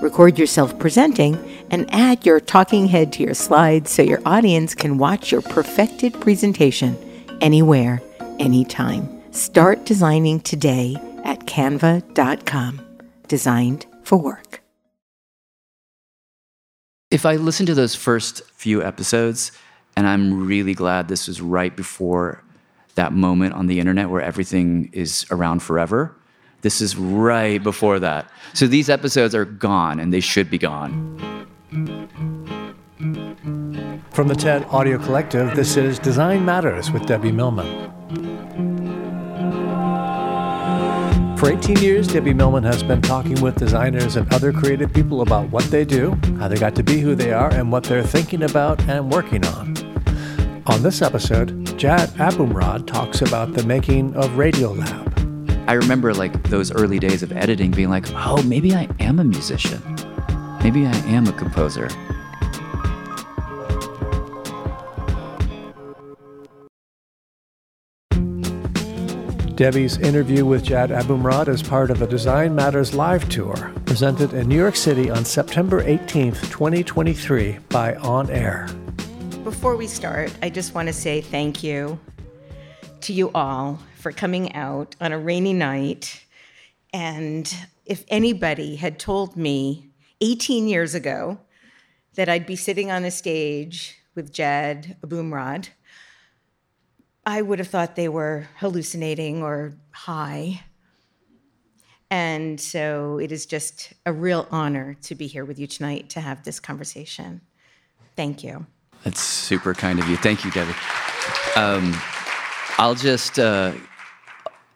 [0.00, 1.36] Record yourself presenting
[1.70, 6.20] and add your talking head to your slides so your audience can watch your perfected
[6.20, 6.96] presentation
[7.40, 8.02] anywhere,
[8.38, 9.08] anytime.
[9.32, 12.80] Start designing today at canva.com.
[13.28, 14.60] Designed for work.
[17.10, 19.52] If I listen to those first few episodes,
[19.96, 22.42] and I'm really glad this was right before
[22.96, 26.16] that moment on the internet where everything is around forever.
[26.64, 28.26] This is right before that.
[28.54, 30.94] So these episodes are gone and they should be gone.
[34.12, 37.92] From the TED Audio Collective, this is Design Matters with Debbie Millman.
[41.36, 45.50] For 18 years, Debbie Millman has been talking with designers and other creative people about
[45.50, 48.42] what they do, how they got to be who they are, and what they're thinking
[48.42, 49.76] about and working on.
[50.66, 55.13] On this episode, Jad Abumrad talks about the making of Radiolab.
[55.66, 59.24] I remember like those early days of editing being like, oh, maybe I am a
[59.24, 59.82] musician.
[60.62, 61.88] Maybe I am a composer.
[69.54, 74.48] Debbie's interview with Jad Abumrad is part of the Design Matters live tour, presented in
[74.48, 78.68] New York City on September 18th, 2023 by On Air.
[79.44, 81.98] Before we start, I just want to say thank you
[83.04, 86.24] to you all for coming out on a rainy night.
[86.92, 87.52] And
[87.84, 91.38] if anybody had told me 18 years ago
[92.14, 95.68] that I'd be sitting on a stage with Jad Abumrad,
[97.26, 100.62] I would have thought they were hallucinating or high.
[102.10, 106.20] And so it is just a real honor to be here with you tonight to
[106.20, 107.40] have this conversation.
[108.16, 108.66] Thank you.
[109.02, 110.16] That's super kind of you.
[110.16, 110.74] Thank you, Debbie.
[111.56, 111.94] Um,
[112.78, 113.72] I'll just uh,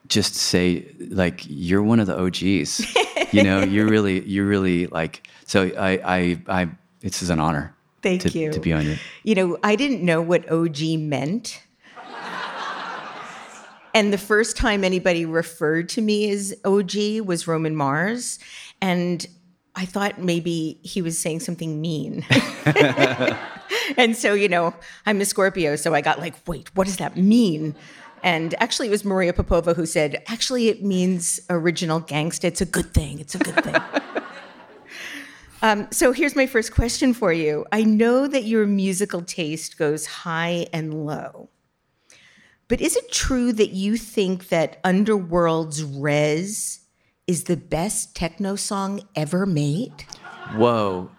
[0.09, 3.33] just say, like, you're one of the OGs.
[3.33, 5.27] you know, you're really, you're really like.
[5.47, 6.69] So I, I, I.
[7.01, 7.75] This is an honor.
[8.03, 8.53] Thank to, you.
[8.53, 8.97] to be on you.
[9.23, 11.63] You know, I didn't know what OG meant.
[13.95, 18.39] And the first time anybody referred to me as OG was Roman Mars.
[18.81, 19.27] And
[19.75, 22.25] I thought maybe he was saying something mean.
[23.97, 24.75] and so, you know,
[25.07, 27.75] I'm a Scorpio, so I got like, wait, what does that mean?
[28.23, 32.45] And actually, it was Maria Popova who said, actually, it means original gangsta.
[32.45, 33.21] It's a good thing.
[33.21, 33.77] It's a good thing.
[35.63, 37.65] um, so here's my first question for you.
[37.71, 41.49] I know that your musical taste goes high and low.
[42.67, 46.81] But is it true that you think that Underworld's Rez
[47.27, 50.05] is the best techno song ever made?
[50.55, 51.11] Whoa.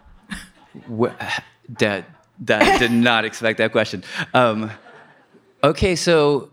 [1.78, 2.04] that,
[2.40, 4.02] that did not expect that question.
[4.34, 4.70] Um,
[5.62, 6.50] okay, so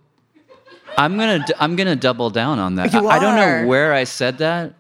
[0.98, 2.94] I'm gonna I'm gonna double down on that.
[2.94, 4.74] You I, I don't know where I said that,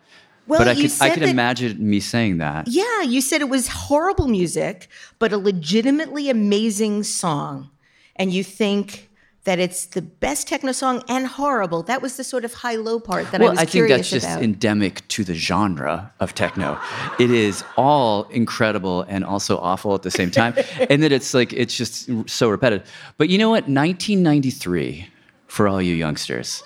[0.47, 2.68] Well, but I could I could that- imagine me saying that.
[2.68, 7.69] Yeah, you said it was horrible music, but a legitimately amazing song.
[8.16, 9.06] And you think
[9.47, 11.81] that it's the best techno song and horrible.
[11.81, 14.10] That was the sort of high low part that I well, was I think that's
[14.10, 14.44] just about.
[14.44, 16.77] endemic to the genre of techno.
[17.18, 20.54] It is all incredible and also awful at the same time,
[20.89, 22.92] and that it's like it's just so repetitive.
[23.16, 23.69] But you know what?
[23.69, 25.07] 1993,
[25.48, 26.62] for all you youngsters,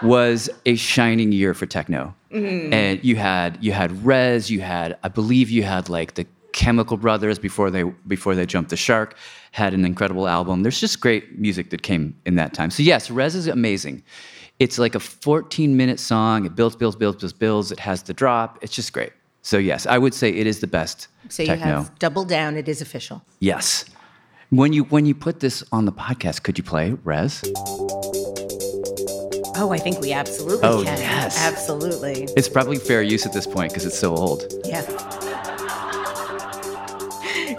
[0.00, 2.14] was a shining year for techno.
[2.30, 2.72] Mm-hmm.
[2.72, 6.96] And you had you had Rez, you had I believe you had like the Chemical
[6.96, 9.16] Brothers before they before they jumped the shark
[9.52, 10.62] had an incredible album.
[10.62, 12.70] There's just great music that came in that time.
[12.70, 14.02] So yes, Rez is amazing.
[14.58, 16.44] It's like a 14 minute song.
[16.44, 17.72] It builds, builds, builds, builds, builds.
[17.72, 18.58] It has the drop.
[18.62, 19.12] It's just great.
[19.42, 21.64] So yes, I would say it is the best so you techno.
[21.66, 23.22] have double down, it is official.
[23.40, 23.84] yes.
[24.50, 27.40] When you when you put this on the podcast, could you play Rez?
[29.56, 30.98] Oh, I think we absolutely Oh, can.
[30.98, 31.38] yes.
[31.38, 32.26] Absolutely.
[32.36, 34.52] It's probably fair use at this point because it's so old.
[34.64, 34.82] Yeah.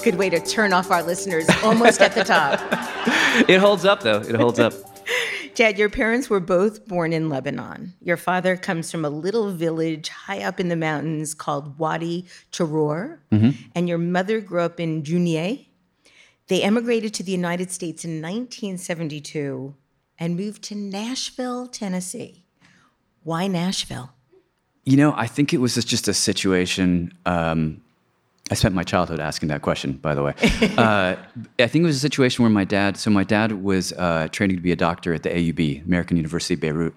[0.04, 2.60] Good way to turn off our listeners almost at the top.
[3.48, 4.20] It holds up though.
[4.20, 4.74] It holds up.
[5.56, 7.94] Jad, your parents were both born in Lebanon.
[8.02, 13.20] Your father comes from a little village high up in the mountains called Wadi Taror,
[13.32, 15.66] and your mother grew up in Jounieh.
[16.48, 19.76] They emigrated to the United States in 1972
[20.20, 22.44] and moved to Nashville, Tennessee.
[23.24, 24.12] Why Nashville?
[24.84, 27.14] You know, I think it was just- just a situation.
[27.26, 27.82] Um,
[28.52, 30.34] I spent my childhood asking that question, by the way.
[30.78, 31.16] uh,
[31.58, 34.58] I think it was a situation where my dad, so my dad was uh, training
[34.58, 36.94] to be a doctor at the AUB, American University of Beirut.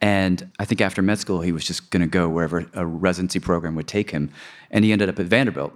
[0.00, 3.38] And I think after med school, he was just going to go wherever a residency
[3.38, 4.30] program would take him.
[4.72, 5.72] And he ended up at Vanderbilt.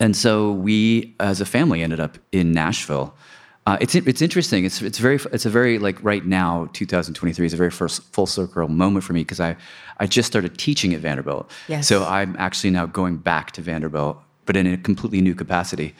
[0.00, 3.14] And so we, as a family, ended up in Nashville.
[3.66, 4.64] Uh, it's it's interesting.
[4.64, 8.26] It's it's very it's a very like right now, 2023 is a very first full
[8.26, 9.56] circle moment for me because I
[9.98, 11.50] I just started teaching at Vanderbilt.
[11.68, 11.86] Yes.
[11.86, 14.18] So I'm actually now going back to Vanderbilt,
[14.50, 15.94] but in a completely new capacity.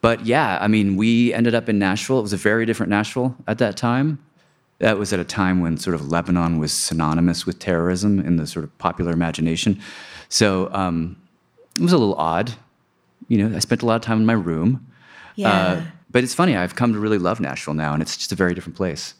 [0.00, 2.18] But yeah, I mean, we ended up in Nashville.
[2.18, 4.18] It was a very different Nashville at that time.
[4.78, 8.46] That was at a time when sort of Lebanon was synonymous with terrorism in the
[8.46, 9.78] sort of popular imagination.
[10.30, 11.16] So um,
[11.76, 12.54] it was a little odd.
[13.28, 14.86] You know, I spent a lot of time in my room.
[15.50, 18.34] Uh, but it's funny, I've come to really love Nashville now, and it's just a
[18.34, 19.12] very different place.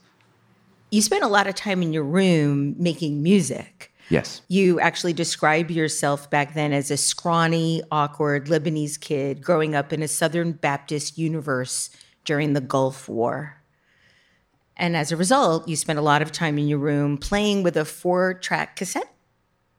[0.90, 3.92] you spent a lot of time in your room making music.
[4.10, 4.42] Yes.
[4.48, 10.02] You actually describe yourself back then as a scrawny, awkward Lebanese kid growing up in
[10.02, 11.90] a Southern Baptist universe
[12.24, 13.60] during the Gulf War.
[14.76, 17.76] And as a result, you spent a lot of time in your room playing with
[17.76, 19.12] a four track cassette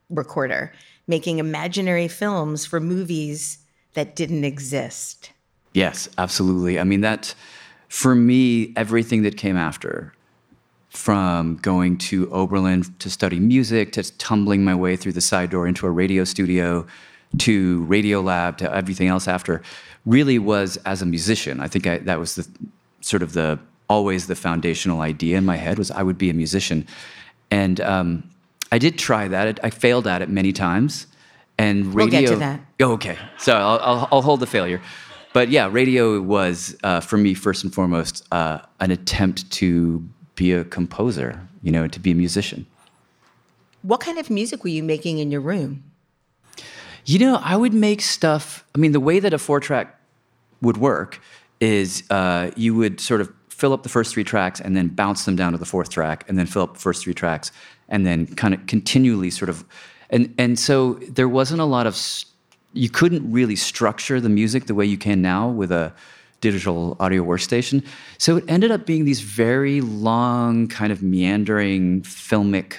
[0.08, 0.72] recorder,
[1.06, 3.58] making imaginary films for movies
[3.94, 5.32] that didn't exist.
[5.72, 6.80] Yes, absolutely.
[6.80, 7.34] I mean, that,
[7.88, 10.14] for me, everything that came after,
[10.96, 15.68] from going to Oberlin to study music, to tumbling my way through the side door
[15.68, 16.86] into a radio studio,
[17.38, 19.60] to Radiolab, to everything else after,
[20.06, 21.60] really was as a musician.
[21.60, 22.48] I think I, that was the
[23.02, 23.58] sort of the
[23.88, 26.86] always the foundational idea in my head was I would be a musician,
[27.50, 28.30] and um,
[28.72, 29.60] I did try that.
[29.62, 31.06] I failed at it many times,
[31.58, 31.96] and radio.
[31.96, 32.60] We'll get to that.
[32.80, 33.18] Oh, okay.
[33.38, 34.80] So I'll, I'll, I'll hold the failure.
[35.34, 40.02] But yeah, radio was, uh, for me, first and foremost, uh, an attempt to
[40.36, 42.66] be a composer, you know, to be a musician.
[43.82, 45.82] What kind of music were you making in your room?
[47.04, 48.64] You know, I would make stuff.
[48.74, 49.98] I mean, the way that a four track
[50.60, 51.20] would work
[51.60, 55.24] is uh, you would sort of fill up the first three tracks and then bounce
[55.24, 57.52] them down to the fourth track and then fill up the first three tracks
[57.88, 59.64] and then kind of continually sort of.
[60.10, 61.98] And, and so there wasn't a lot of.
[62.72, 65.94] You couldn't really structure the music the way you can now with a
[66.40, 67.84] digital audio workstation.
[68.18, 72.74] So it ended up being these very long, kind of meandering filmic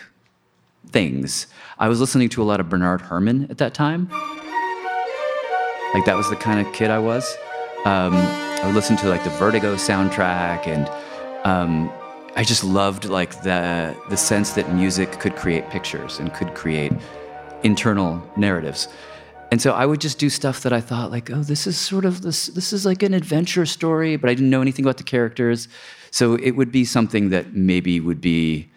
[0.90, 1.48] things.
[1.80, 4.10] I was listening to a lot of Bernard Herrmann at that time.
[5.94, 7.38] Like that was the kind of kid I was.
[7.86, 10.90] Um, I would listen to like the Vertigo soundtrack, and
[11.46, 11.92] um,
[12.36, 16.92] I just loved like the the sense that music could create pictures and could create
[17.64, 18.88] internal narratives.
[19.52, 22.06] And so I would just do stuff that I thought like, oh, this is sort
[22.06, 25.04] of this this is like an adventure story, but I didn't know anything about the
[25.04, 25.68] characters.
[26.12, 28.70] So it would be something that maybe would be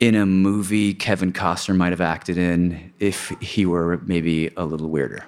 [0.00, 4.88] in a movie Kevin Costner might have acted in if he were maybe a little
[4.88, 5.26] weirder.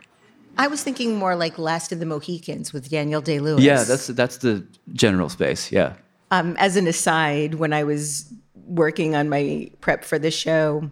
[0.59, 3.63] I was thinking more like Last of the Mohicans with Daniel Day Lewis.
[3.63, 5.71] Yeah, that's that's the general space.
[5.71, 5.95] Yeah.
[6.31, 8.33] Um, as an aside, when I was
[8.67, 10.91] working on my prep for the show,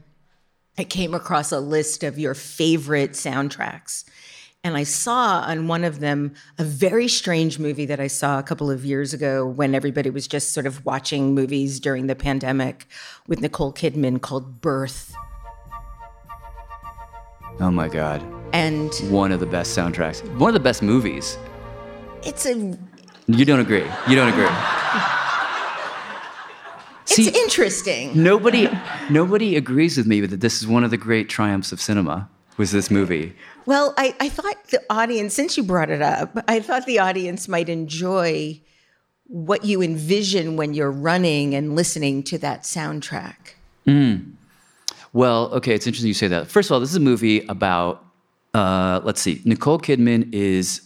[0.80, 4.04] I came across a list of your favorite soundtracks.
[4.64, 8.42] And I saw on one of them a very strange movie that I saw a
[8.42, 12.86] couple of years ago when everybody was just sort of watching movies during the pandemic
[13.26, 15.14] with Nicole Kidman called Birth.
[17.60, 18.24] Oh my God.
[18.54, 20.26] And One of the best soundtracks.
[20.38, 21.36] One of the best movies.
[22.22, 22.54] it's a
[23.26, 23.84] You don't agree.
[24.08, 24.48] You don't agree.
[27.10, 28.22] It's See, interesting.
[28.22, 28.68] nobody
[29.10, 32.28] nobody agrees with me that this is one of the great triumphs of cinema.
[32.56, 33.34] Was this movie?
[33.64, 37.48] Well, I, I thought the audience, since you brought it up, I thought the audience
[37.48, 38.60] might enjoy
[39.24, 43.54] what you envision when you're running and listening to that soundtrack.
[45.12, 46.48] Well, okay, it's interesting you say that.
[46.48, 48.04] First of all, this is a movie about
[48.54, 50.82] uh, let's see, Nicole Kidman is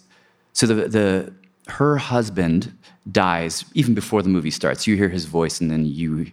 [0.53, 1.35] so the the
[1.69, 2.77] her husband
[3.11, 4.87] dies even before the movie starts.
[4.87, 6.31] You hear his voice, and then you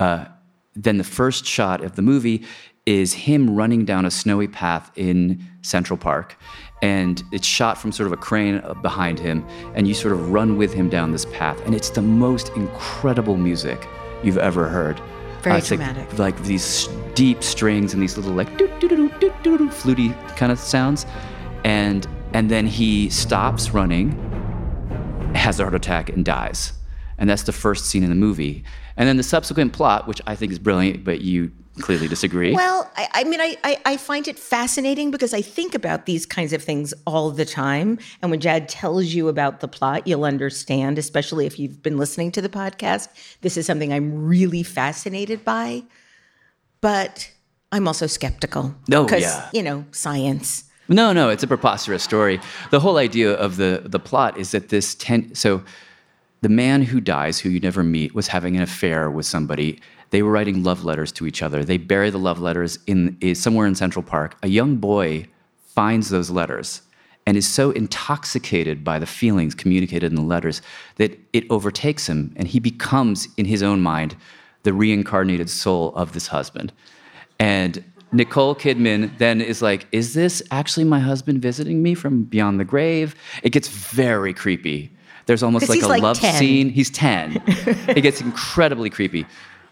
[0.00, 0.26] uh,
[0.74, 2.44] then the first shot of the movie
[2.86, 6.36] is him running down a snowy path in Central Park,
[6.80, 9.44] and it's shot from sort of a crane behind him,
[9.74, 13.36] and you sort of run with him down this path, and it's the most incredible
[13.36, 13.86] music
[14.22, 15.00] you've ever heard.
[15.42, 16.18] Very it's like- dramatic.
[16.18, 20.10] Like, these deep strings and these little like doo doo doo doo doo doo fluty
[20.36, 21.04] kind of sounds,
[21.64, 24.12] and and then he stops running,
[25.34, 26.72] has a heart attack and dies,
[27.18, 28.64] and that's the first scene in the movie.
[28.96, 32.52] And then the subsequent plot, which I think is brilliant, but you clearly disagree.
[32.52, 36.26] Well, I, I mean, I, I, I find it fascinating because I think about these
[36.26, 37.98] kinds of things all the time.
[38.20, 42.32] And when Jad tells you about the plot, you'll understand, especially if you've been listening
[42.32, 43.08] to the podcast.
[43.42, 45.84] This is something I'm really fascinated by.
[46.80, 47.30] But
[47.70, 48.74] I'm also skeptical.
[48.92, 49.48] Oh, Because, yeah.
[49.52, 50.64] you know, science.
[50.88, 52.40] No, no, it's a preposterous story.
[52.70, 55.62] The whole idea of the the plot is that this ten so
[56.40, 59.80] the man who dies, who you never meet, was having an affair with somebody.
[60.10, 61.64] They were writing love letters to each other.
[61.64, 64.36] They bury the love letters in is somewhere in Central Park.
[64.42, 65.26] A young boy
[65.66, 66.82] finds those letters
[67.26, 70.62] and is so intoxicated by the feelings communicated in the letters
[70.96, 74.16] that it overtakes him and he becomes in his own mind
[74.62, 76.72] the reincarnated soul of this husband.
[77.38, 82.58] And Nicole Kidman then is like, Is this actually my husband visiting me from beyond
[82.58, 83.14] the grave?
[83.42, 84.90] It gets very creepy.
[85.26, 86.34] There's almost like a like love 10.
[86.36, 86.70] scene.
[86.70, 87.42] He's 10.
[87.46, 89.26] it gets incredibly creepy.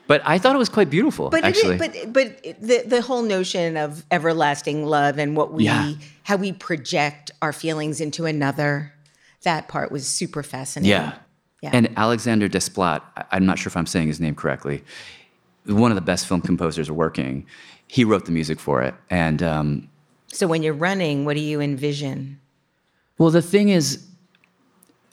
[0.06, 1.76] But I thought it was quite beautiful, But actually.
[1.76, 5.94] it is, but but the the whole notion of everlasting love and what we Yeah.
[6.22, 8.92] how we project our feelings into another,
[9.42, 10.90] that part was super fascinating.
[10.90, 11.14] yeah.
[11.62, 11.70] Yeah.
[11.72, 13.00] And Alexander Desplat,
[13.32, 14.84] I'm not sure if I'm saying his name correctly,
[15.64, 17.46] one of the best film composers working.
[17.88, 18.94] He wrote the music for it.
[19.10, 19.88] And um,
[20.28, 22.40] So when you're running, what do you envision?
[23.18, 24.06] Well, the thing is,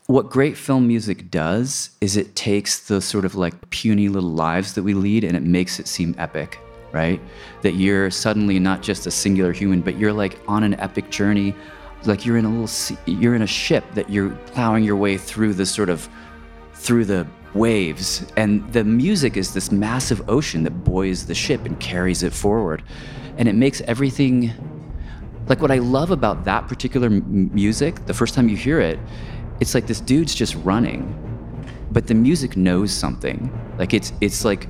[0.07, 4.73] what great film music does is it takes the sort of like puny little lives
[4.73, 6.59] that we lead and it makes it seem epic,
[6.91, 7.21] right?
[7.61, 11.55] That you're suddenly not just a singular human, but you're like on an epic journey.
[12.05, 15.17] Like you're in a little, sea- you're in a ship that you're plowing your way
[15.17, 16.09] through this sort of,
[16.73, 18.25] through the waves.
[18.37, 22.83] And the music is this massive ocean that buoys the ship and carries it forward.
[23.37, 24.51] And it makes everything
[25.47, 28.99] like what I love about that particular m- music, the first time you hear it,
[29.59, 31.13] it's like this dude's just running,
[31.91, 33.51] but the music knows something.
[33.77, 34.67] Like it's it's like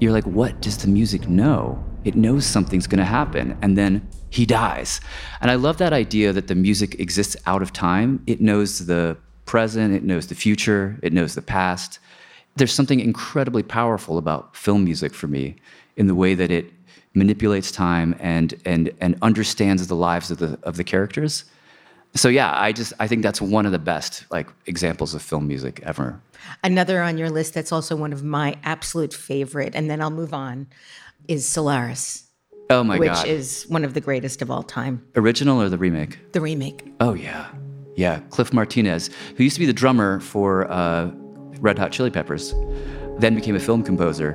[0.00, 1.82] you're like, what does the music know?
[2.04, 5.00] It knows something's gonna happen, and then he dies.
[5.40, 8.22] And I love that idea that the music exists out of time.
[8.26, 9.16] It knows the
[9.46, 11.98] present, it knows the future, it knows the past.
[12.58, 15.56] There's something incredibly powerful about film music for me
[15.96, 16.72] in the way that it
[17.14, 21.44] manipulates time and and and understands the lives of the of the characters.
[22.14, 25.46] So yeah, I just I think that's one of the best like examples of film
[25.46, 26.20] music ever.
[26.64, 30.32] Another on your list that's also one of my absolute favorite, and then I'll move
[30.32, 30.66] on,
[31.26, 32.28] is Solaris,
[32.70, 33.22] Oh my which god.
[33.24, 35.02] Which is one of the greatest of all time.
[35.16, 36.32] Original or the remake?
[36.32, 36.84] The remake.
[37.00, 37.48] Oh yeah.
[37.96, 41.10] Yeah, Cliff Martinez, who used to be the drummer for uh,
[41.60, 42.54] Red Hot Chili Peppers,
[43.18, 44.34] then became a film composer,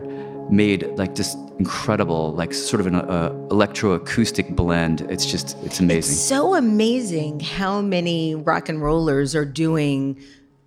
[0.49, 5.01] made like just incredible, like sort of an uh, electroacoustic blend.
[5.09, 6.15] It's just, it's amazing.
[6.15, 10.21] So amazing how many rock and rollers are doing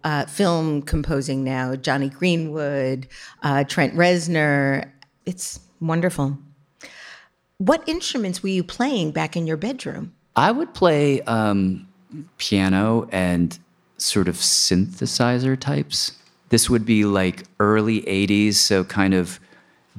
[0.04, 1.74] uh, film composing now.
[1.76, 3.08] Jonny Greenwood,
[3.42, 4.88] uh, Trent Reznor.
[5.24, 6.38] It's wonderful.
[7.58, 10.14] What instruments were you playing back in your bedroom?
[10.36, 11.88] I would play um,
[12.38, 13.58] piano and
[13.98, 16.12] sort of synthesizer types.
[16.48, 19.40] This would be like early 80s, so kind of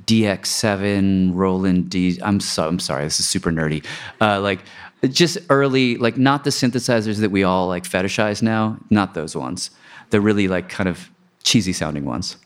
[0.05, 2.19] DX7, Roland D.
[2.21, 3.85] I'm so I'm sorry, this is super nerdy.
[4.21, 4.59] Uh, like
[5.09, 9.71] just early, like not the synthesizers that we all like fetishize now, not those ones.
[10.09, 11.09] The really like kind of
[11.43, 12.37] cheesy sounding ones.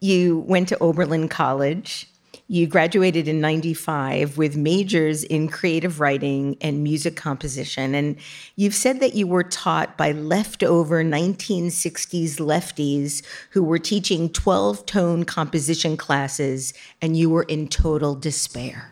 [0.00, 2.09] You went to Oberlin College.
[2.52, 7.94] You graduated in 95 with majors in creative writing and music composition.
[7.94, 8.16] And
[8.56, 15.22] you've said that you were taught by leftover 1960s lefties who were teaching 12 tone
[15.22, 18.90] composition classes, and you were in total despair.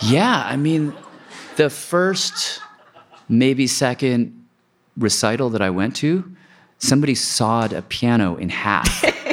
[0.00, 0.94] Yeah, I mean,
[1.56, 2.62] the first,
[3.28, 4.46] maybe second
[4.96, 6.24] recital that I went to,
[6.78, 9.04] somebody sawed a piano in half.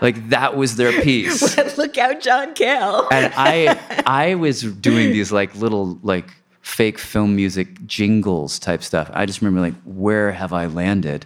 [0.00, 1.56] like that was their piece.
[1.78, 3.08] Look out, John Cale.
[3.10, 9.10] And I I was doing these like little like fake film music jingles type stuff.
[9.14, 11.24] I just remember like, where have I landed?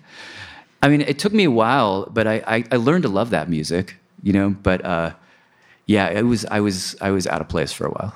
[0.83, 3.49] I mean, it took me a while, but I, I, I learned to love that
[3.49, 5.13] music, you know, but uh,
[5.87, 8.15] yeah, it was I was I was out of place for a while.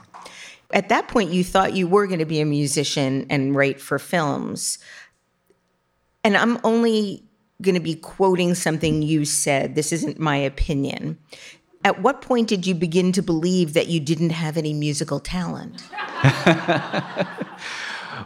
[0.73, 3.99] At that point, you thought you were going to be a musician and write for
[3.99, 4.79] films.
[6.25, 7.23] And I'm only
[7.63, 9.75] going to be quoting something you said.
[9.75, 11.19] This isn't my opinion.
[11.85, 15.83] At what point did you begin to believe that you didn't have any musical talent?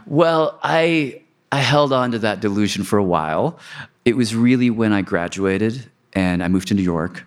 [0.05, 1.21] Well, I
[1.51, 3.59] I held on to that delusion for a while.
[4.05, 7.25] It was really when I graduated and I moved to New York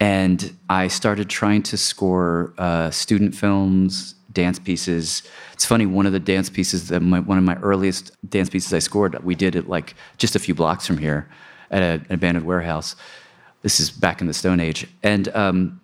[0.00, 5.22] and I started trying to score uh, student films, dance pieces.
[5.58, 8.72] It's funny, one of the dance pieces that my, one of my earliest dance pieces
[8.72, 11.28] I scored, we did it like just a few blocks from here
[11.72, 12.94] at a, an abandoned warehouse.
[13.62, 15.80] This is back in the Stone Age, and um,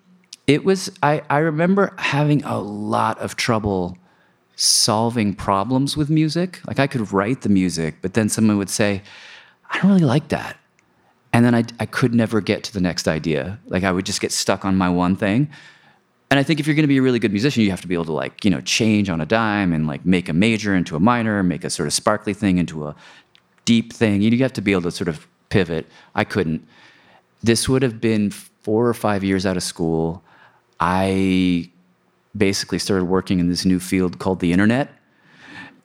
[0.46, 0.92] it was.
[1.02, 3.98] I, I remember having a lot of trouble
[4.54, 6.60] solving problems with music.
[6.68, 9.02] Like I could write the music, but then someone would say,
[9.72, 10.56] "I don't really like that."
[11.32, 13.58] and then I, I could never get to the next idea.
[13.66, 15.50] Like I would just get stuck on my one thing.
[16.34, 17.86] And I think if you're going to be a really good musician, you have to
[17.86, 20.74] be able to like you know change on a dime and like make a major
[20.74, 22.96] into a minor, make a sort of sparkly thing into a
[23.64, 24.20] deep thing.
[24.20, 25.86] You have to be able to sort of pivot.
[26.16, 26.66] I couldn't.
[27.44, 30.24] This would have been four or five years out of school.
[30.80, 31.70] I
[32.36, 34.90] basically started working in this new field called the internet.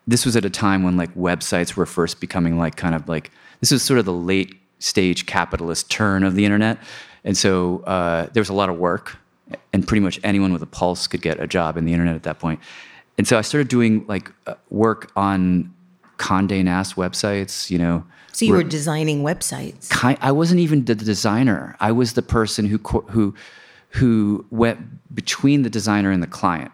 [0.08, 3.29] This was at a time when like websites were first becoming like kind of like
[3.60, 6.79] this was sort of the late stage capitalist turn of the internet.
[7.24, 9.20] And so uh, there was a lot of work,
[9.74, 12.24] and pretty much anyone with a pulse could get a job in the internet at
[12.24, 12.60] that point.
[13.18, 15.74] And so I started doing like uh, work on
[16.18, 18.06] Condé Nast websites, you know.
[18.32, 19.89] So you were designing websites.
[19.89, 21.75] Kind, I wasn't even the designer.
[21.79, 22.77] I was the person who
[23.10, 23.36] who
[23.89, 24.79] who went
[25.13, 26.72] between the designer and the client.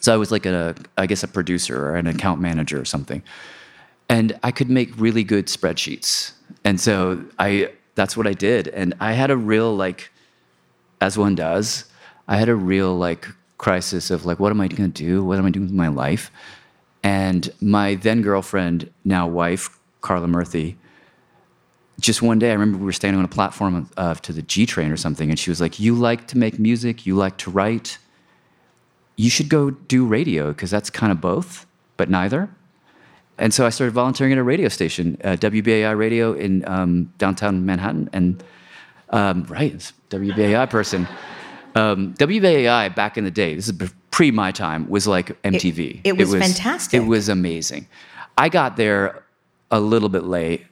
[0.00, 3.22] So I was like a, I guess, a producer or an account manager or something
[4.10, 6.32] and I could make really good spreadsheets.
[6.64, 8.68] And so I that's what I did.
[8.68, 10.10] And I had a real like
[11.00, 11.84] as one does,
[12.30, 13.26] I had a real like
[13.58, 15.22] crisis of like what am I going to do?
[15.22, 16.30] What am I doing with my life?
[17.02, 20.76] And my then girlfriend, now wife, Karla Murthy,
[21.98, 24.64] just one day I remember we were standing on a platform uh, to the G
[24.64, 27.50] train or something and she was like, "You like to make music, you like to
[27.50, 27.98] write.
[29.16, 32.48] You should go do radio because that's kind of both, but neither."
[33.40, 37.64] and so I started volunteering at a radio station, uh, WBAI radio in um, downtown
[37.64, 38.44] Manhattan, and
[39.08, 41.08] um, right, WBAI person.
[41.74, 46.00] Um, WBAI back in the day, this is pre my time, was like MTV.
[46.04, 47.00] It, it, was, it was fantastic.
[47.00, 47.86] It was amazing.
[48.36, 49.22] I got there
[49.70, 50.66] a little bit late.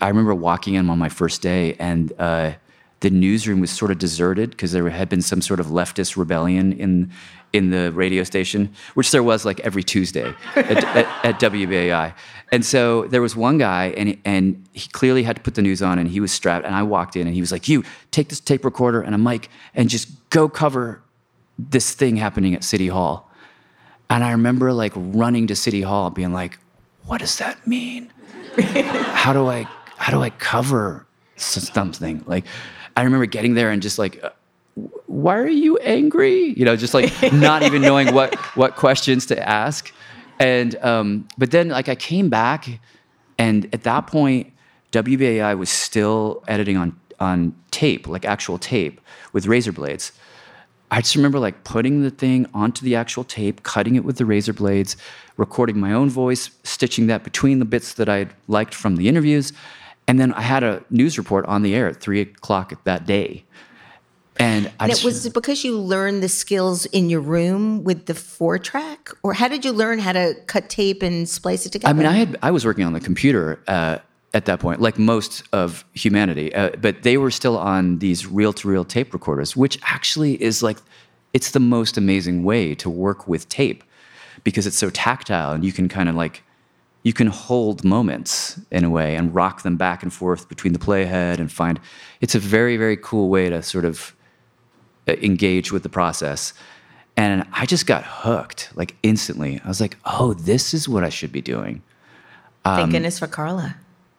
[0.00, 2.52] I remember walking in on my first day, and uh,
[3.00, 6.72] the newsroom was sort of deserted because there had been some sort of leftist rebellion
[6.72, 7.10] in
[7.52, 12.14] in the radio station, which there was like every Tuesday at, at, at, WBAI.
[12.52, 15.82] And so there was one guy, and, and he clearly had to put the news
[15.82, 16.64] on, and he was strapped.
[16.64, 19.18] And I walked in, and he was like, You take this tape recorder and a
[19.18, 21.02] mic and just go cover
[21.58, 23.30] this thing happening at City Hall.
[24.08, 26.58] And I remember like running to City Hall, being like,
[27.06, 28.12] What does that mean?
[28.58, 32.24] how do I how do I cover something?
[32.26, 32.44] Like,
[32.96, 34.22] I remember getting there and just like
[35.10, 36.54] why are you angry?
[36.56, 39.92] You know, just like not even knowing what what questions to ask.
[40.38, 42.80] And um, but then like I came back,
[43.36, 44.52] and at that point,
[44.92, 49.00] WBAI was still editing on on tape, like actual tape
[49.32, 50.12] with razor blades.
[50.92, 54.24] I just remember like putting the thing onto the actual tape, cutting it with the
[54.24, 54.96] razor blades,
[55.36, 59.52] recording my own voice, stitching that between the bits that I liked from the interviews,
[60.06, 63.44] and then I had a news report on the air at three o'clock that day.
[64.40, 68.14] And, and just, it was because you learned the skills in your room with the
[68.14, 71.90] four track, or how did you learn how to cut tape and splice it together?
[71.90, 73.98] I mean, I had I was working on the computer uh,
[74.32, 78.52] at that point, like most of humanity, uh, but they were still on these reel
[78.54, 80.78] to reel tape recorders, which actually is like
[81.32, 83.84] it's the most amazing way to work with tape
[84.44, 86.42] because it's so tactile and you can kind of like
[87.02, 90.78] you can hold moments in a way and rock them back and forth between the
[90.78, 91.80] playhead and find
[92.20, 94.14] it's a very very cool way to sort of
[95.08, 96.52] uh, engage with the process.
[97.16, 99.60] And I just got hooked like instantly.
[99.64, 101.82] I was like, oh, this is what I should be doing.
[102.64, 103.76] Um, Thank goodness for Karla.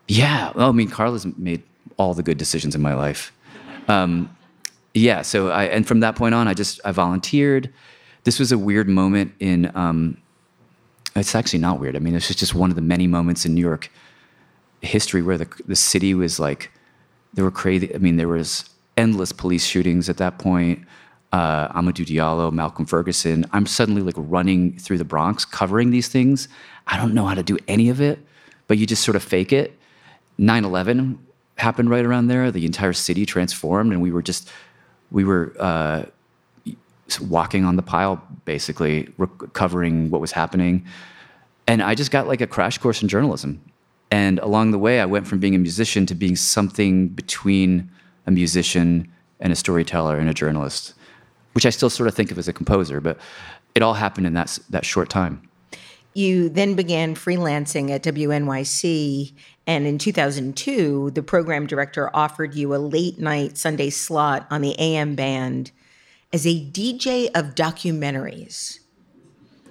[0.08, 0.52] Yeah.
[0.56, 1.64] Well, I mean, Karla's made
[1.98, 3.32] all the good decisions in my life.
[3.88, 4.36] Um,
[4.94, 5.22] yeah.
[5.22, 7.74] So I, and from that point on, I just, I volunteered.
[8.24, 10.18] This was a weird moment in, um,
[11.16, 11.96] it's actually not weird.
[11.96, 13.92] I mean, this is just one of the many moments in New York
[14.82, 16.72] history where the, the city was like,
[17.34, 20.86] there were crazy, I mean, there was endless police shootings at that point.
[21.32, 23.46] Uh, Amadou Diallo, Malcolm Ferguson.
[23.54, 26.50] I'm suddenly like running through the Bronx covering these things.
[26.88, 28.20] I don't know how to do any of it,
[28.68, 29.78] but you just sort of fake it.
[30.38, 31.20] 9 11
[31.56, 32.52] happened right around there.
[32.52, 34.50] The entire city transformed, and we were just,
[35.12, 36.04] we were uh,
[37.22, 39.08] walking on the pile, basically,
[39.54, 40.86] covering what was happening.
[41.68, 43.62] And I just got like a crash course in journalism.
[44.10, 47.90] And along the way, I went from being a musician to being something between
[48.26, 50.94] a musician and a storyteller and a journalist,
[51.54, 53.18] which I still sort of think of as a composer, but
[53.76, 55.48] it all happened in that, that short time.
[56.14, 59.34] You then began freelancing at WNYC
[59.66, 64.78] And in 2002, the program director offered you a late night Sunday slot on the
[64.78, 65.72] AM band
[66.34, 68.80] as a DJ of documentaries.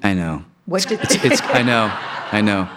[0.03, 0.45] I know.
[0.65, 1.91] What did it's, it's I know.
[2.33, 2.69] I know.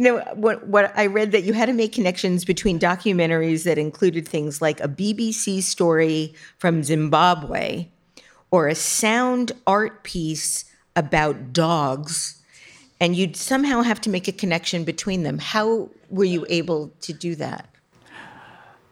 [0.00, 4.26] No, what what I read that you had to make connections between documentaries that included
[4.26, 7.88] things like a BBC story from Zimbabwe
[8.50, 10.64] or a sound art piece
[10.96, 12.40] about dogs
[12.98, 15.38] and you'd somehow have to make a connection between them.
[15.38, 17.68] How were you able to do that?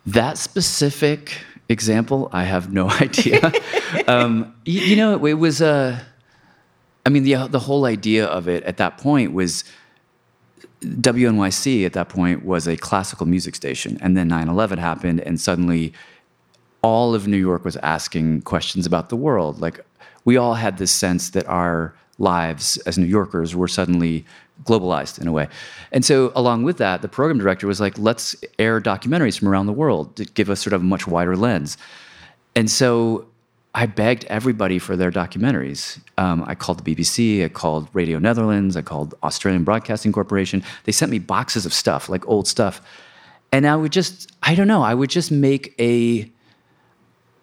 [0.05, 1.39] That specific
[1.71, 3.51] example, I have no idea.
[4.07, 5.67] um, you, you, know, it, it was a.
[5.67, 5.99] Uh,
[7.07, 9.65] I mean, the the whole idea of it at that point was
[10.81, 13.99] WNYC at that point was a classical music station.
[14.01, 15.93] And then 9 11 happened, and suddenly
[16.83, 19.61] all of New York was asking questions about the world.
[19.61, 19.81] Like,
[20.25, 24.25] we all had this sense that our lives as New Yorkers were suddenly
[24.65, 25.49] globalized in a way.
[25.93, 29.67] And so, along with that, the program director was like, let's air documentaries from around
[29.67, 31.77] the world to give us sort of a much wider lens.
[32.55, 33.27] And so,
[33.75, 36.01] I begged everybody for their documentaries.
[36.17, 40.63] Um, I called the BBC, I called Radio Netherlands, I called Australian Broadcasting Corporation.
[40.85, 42.81] They sent me boxes of stuff, like old stuff.
[43.53, 46.31] And I would just, I don't know, I would just make a,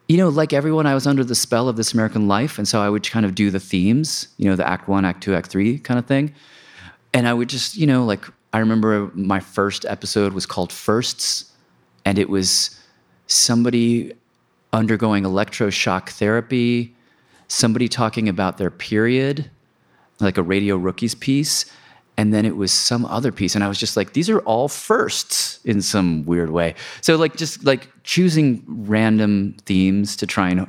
[0.07, 2.57] you know, like everyone, I was under the spell of this American life.
[2.57, 5.23] And so I would kind of do the themes, you know, the act one, act
[5.23, 6.33] two, act three kind of thing.
[7.13, 11.51] And I would just, you know, like, I remember my first episode was called Firsts,
[12.05, 12.79] and it was
[13.27, 14.13] somebody
[14.75, 16.93] undergoing electroshock therapy,
[17.47, 19.49] somebody talking about their period,
[20.19, 21.65] like a Radio Rookies piece,
[22.17, 23.55] and then it was some other piece.
[23.55, 26.75] And I was just like, these are all firsts in some weird way.
[27.01, 30.67] So, like, just like choosing random themes to try and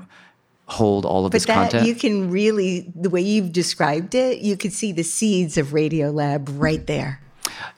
[0.67, 1.87] hold all of but this that, content.
[1.87, 6.49] You can really, the way you've described it, you could see the seeds of Radiolab
[6.53, 7.21] right there.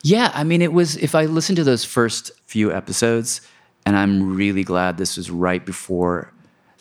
[0.02, 3.42] Yeah, I mean, it was, if I listened to those first few episodes,
[3.88, 6.30] and I'm really glad this was right before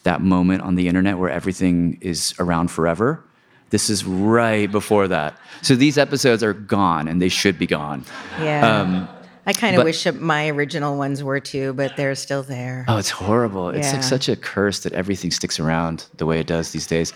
[0.03, 3.23] that moment on the internet where everything is around forever.
[3.69, 5.39] This is right before that.
[5.61, 8.03] So these episodes are gone and they should be gone.
[8.41, 8.81] Yeah.
[8.81, 9.07] Um,
[9.45, 12.83] I kind of wish my original ones were too, but they're still there.
[12.89, 13.71] Oh, it's horrible.
[13.71, 13.79] Yeah.
[13.79, 17.13] It's like such a curse that everything sticks around the way it does these days.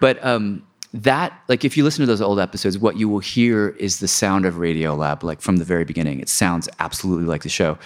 [0.00, 3.76] But um, that, like, if you listen to those old episodes, what you will hear
[3.78, 6.20] is the sound of Radiolab, like from the very beginning.
[6.20, 7.76] It sounds absolutely like the show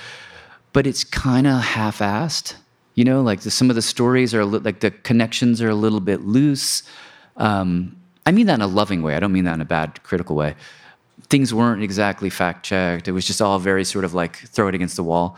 [0.72, 2.54] but it's kind of half-assed.
[2.94, 5.74] You know, like the, some of the stories are li- like the connections are a
[5.74, 6.83] little bit loose.
[7.37, 9.14] Um, I mean that in a loving way.
[9.14, 10.54] I don't mean that in a bad, critical way.
[11.28, 13.09] Things weren't exactly fact checked.
[13.09, 15.37] It was just all very sort of like throw it against the wall.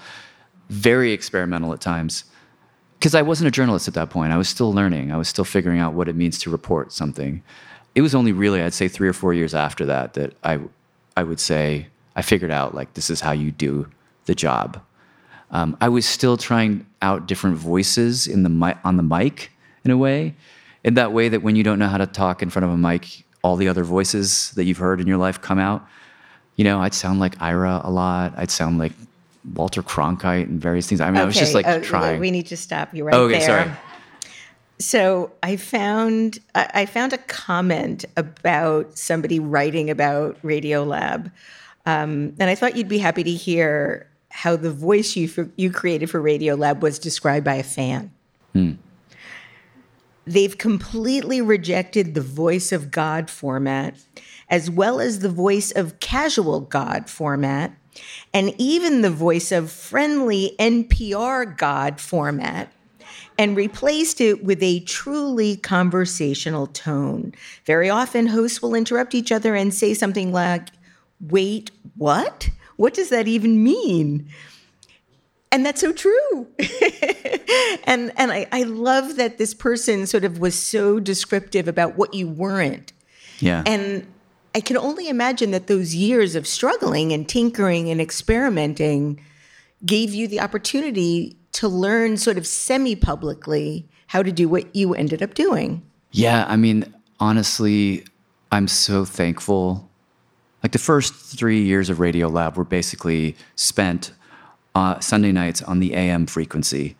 [0.69, 2.25] Very experimental at times.
[2.99, 4.33] Because I wasn't a journalist at that point.
[4.33, 5.13] I was still learning.
[5.13, 7.43] I was still figuring out what it means to report something.
[7.95, 10.61] It was only really, I'd say, three or four years after that that I,
[11.17, 13.89] I would say I figured out like this is how you do
[14.27, 14.81] the job
[15.53, 19.53] um, I was still trying out different voices in the mi- on the mic
[19.85, 20.35] in a way,
[20.83, 22.77] in that way that when you don't know how to talk in front of a
[22.77, 25.87] mic, all the other voices that you've heard in your life come out.
[26.57, 28.35] You know, I'd sound like Ira a lot.
[28.37, 28.93] I'd sound like
[29.55, 31.01] Walter Cronkite and various things.
[31.01, 31.23] I mean, okay.
[31.23, 32.21] I was just like uh, trying.
[32.21, 33.47] We need to stop you right okay, there.
[33.47, 33.71] sorry.
[34.79, 41.31] So I found I found a comment about somebody writing about Radiolab,
[41.87, 45.71] um, and I thought you'd be happy to hear how the voice you for, you
[45.71, 48.11] created for Radiolab was described by a fan.
[48.55, 48.73] Hmm.
[50.25, 53.95] They've completely rejected the voice of God format,
[54.49, 57.73] as well as the voice of casual God format,
[58.33, 62.73] and even the voice of friendly NPR God format,
[63.39, 67.35] and replaced it with a truly conversational tone.
[67.67, 70.69] Very often, hosts will interrupt each other and say something like,
[71.21, 72.49] Wait, what?
[72.77, 74.29] What does that even mean?
[75.51, 76.49] And that's so true.
[77.85, 82.15] and and I, I love that this person sort of was so descriptive about what
[82.15, 82.93] you weren't.
[83.39, 83.63] Yeah.
[83.67, 84.07] And
[84.55, 89.23] I can only imagine that those years of struggling and tinkering and experimenting
[89.85, 94.95] gave you the opportunity to learn sort of semi publicly how to do what you
[94.95, 95.83] ended up doing.
[96.13, 98.05] Yeah, I mean, honestly,
[98.51, 99.91] I'm so thankful
[100.63, 104.13] like the first three years of Radiolab were basically spent
[104.75, 106.97] uh, Sunday nights on the AM frequency,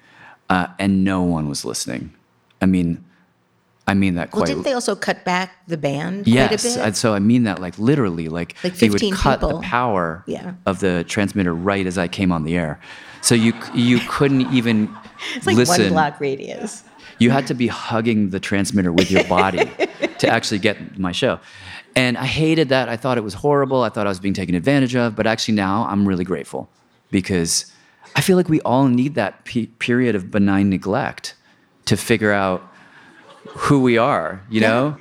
[0.51, 2.13] uh, and no one was listening.
[2.61, 3.05] I mean,
[3.87, 4.41] I mean that quite.
[4.41, 6.87] Well, didn't they also cut back the band quite yes, a bit?
[6.87, 9.61] and so I mean that like literally, like, Like they would 15 cut people.
[9.61, 10.55] the power Yeah.
[10.67, 12.79] of the transmitter right as I came on the air,
[13.23, 14.95] so you you couldn't even
[15.35, 15.85] it's like listen.
[15.85, 16.85] one block radius.
[17.19, 19.65] You had to be hugging the transmitter with your body
[20.19, 21.39] to actually get my show.
[21.95, 22.89] And I hated that.
[22.89, 23.83] I thought it was horrible.
[23.83, 25.15] I thought I was being taken advantage of.
[25.15, 26.71] But actually, now I'm really grateful
[27.11, 27.71] because
[28.17, 31.35] I feel like we all need that pe- period of benign neglect
[31.87, 32.63] to figure out
[33.49, 34.97] who we are, you know?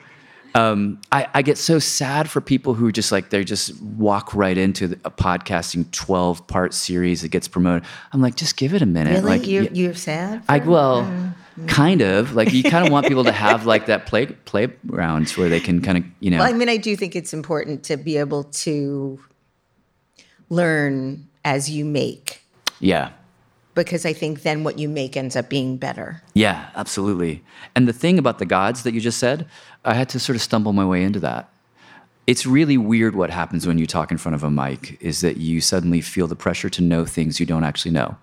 [0.53, 4.57] Um, I, I get so sad for people who just like they just walk right
[4.57, 7.87] into the, a podcasting 12 part series that gets promoted.
[8.11, 9.11] I'm like, just give it a minute.
[9.23, 9.39] Really?
[9.39, 10.43] Like, you're, you're sad?
[10.49, 11.29] I well, Mm-hmm.
[11.67, 15.49] Kind of like you kind of want people to have like that play playgrounds where
[15.49, 17.97] they can kind of you know Well, I mean, I do think it's important to
[17.97, 19.19] be able to
[20.49, 22.43] learn as you make,
[22.79, 23.11] yeah
[23.73, 26.21] because I think then what you make ends up being better.
[26.33, 27.43] yeah absolutely.
[27.75, 29.47] And the thing about the gods that you just said,
[29.85, 31.49] I had to sort of stumble my way into that.
[32.27, 35.37] It's really weird what happens when you talk in front of a mic is that
[35.37, 38.17] you suddenly feel the pressure to know things you don't actually know.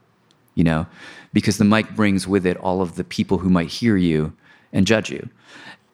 [0.58, 0.86] You know,
[1.32, 4.32] because the mic brings with it all of the people who might hear you
[4.72, 5.28] and judge you.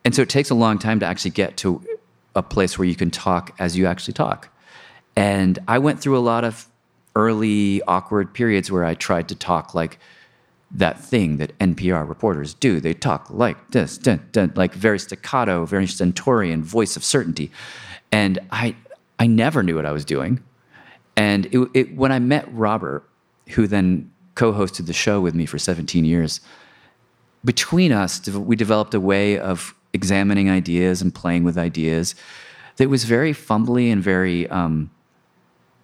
[0.05, 1.83] And so it takes a long time to actually get to
[2.35, 4.49] a place where you can talk as you actually talk.
[5.17, 6.67] And I went through a lot of
[7.15, 9.99] early awkward periods where I tried to talk like
[10.71, 12.81] that thing that NPR reporters do.
[12.81, 17.51] They talk like this, dun, dun, like very staccato, very stentorian voice of certainty.
[18.11, 18.75] And I,
[19.19, 20.43] I never knew what I was doing.
[21.17, 23.09] And it, it, when I met Robert,
[23.51, 26.41] who then co-hosted the show with me for 17 years,
[27.45, 32.15] between us, we developed a way of examining ideas and playing with ideas
[32.77, 34.91] that was very fumbly and very, um,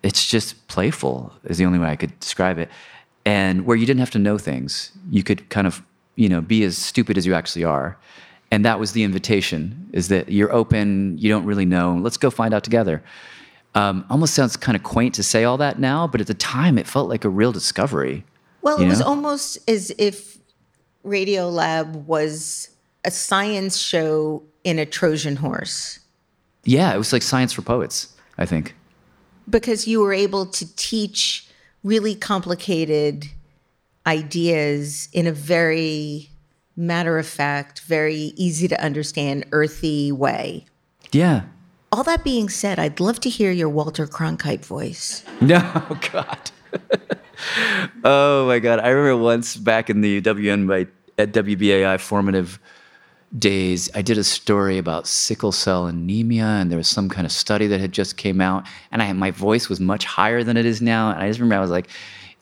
[0.03, 2.69] it's just playful, is the only way I could describe it.
[3.25, 5.83] And where you didn't have to know things, you could kind of,
[6.17, 7.97] you know, be as stupid as you actually are.
[8.51, 11.99] And that was the invitation: is that you're open, you don't really know.
[12.01, 13.03] Let's go find out together.
[13.75, 16.77] Um, almost sounds kind of quaint to say all that now, but at the time,
[16.77, 18.25] it felt like a real discovery.
[18.63, 20.39] Well, it was almost as if
[21.05, 22.69] Radiolab was
[23.05, 26.01] a science show in a Trojan horse
[26.65, 28.15] Yeah, it was like science for poets.
[28.39, 28.75] I think.
[29.49, 31.47] because you were able to teach
[31.83, 33.27] really complicated
[34.07, 36.31] ideas in a very
[36.77, 40.65] matter of fact, very easy to understand, earthy way.
[41.13, 41.43] Yeah.
[41.93, 45.23] All that being said, I'd love to hear your Walter Cronkite voice.
[45.41, 45.61] No,
[46.13, 46.51] God.
[48.05, 48.81] oh my God.
[48.81, 50.87] I remember once back in the WN by
[51.19, 52.59] at WBAI formative
[53.39, 57.33] days, I did a story about sickle cell anemia, and there was some kind of
[57.33, 60.67] study that had just came out, and I my voice was much higher than it
[60.67, 61.11] is now.
[61.11, 61.89] And I just remember I was like,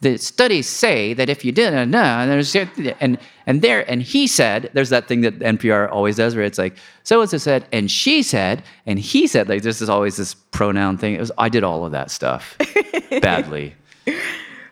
[0.00, 2.54] the studies say that if you did uh, no, and there's
[3.00, 6.58] and and there and he said there's that thing that NPR always does where it's
[6.58, 10.34] like so and so said and she said and he said like there's always this
[10.34, 11.14] pronoun thing.
[11.14, 12.56] It was I did all of that stuff
[13.22, 13.74] badly.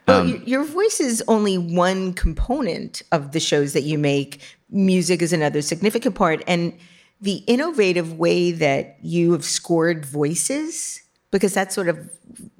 [0.06, 4.40] Well, Um, your voice is only one component of the shows that you make.
[4.70, 6.42] Music is another significant part.
[6.46, 6.72] And
[7.20, 11.98] the innovative way that you have scored voices, because that's sort of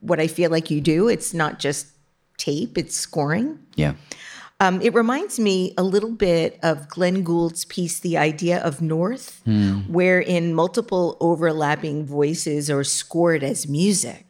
[0.00, 1.88] what I feel like you do, it's not just
[2.36, 3.58] tape, it's scoring.
[3.76, 3.94] Yeah.
[4.58, 9.42] Um, it reminds me a little bit of Glenn Gould's piece, The Idea of North,
[9.88, 14.25] wherein multiple overlapping voices are scored as music.